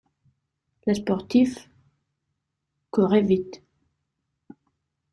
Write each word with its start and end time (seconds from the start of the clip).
Les 0.87 0.95
sportifs 0.95 1.69
courraient 2.89 3.21
vite. 3.21 3.61